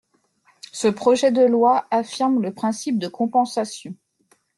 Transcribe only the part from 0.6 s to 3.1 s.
Ce projet de loi affirme le principe de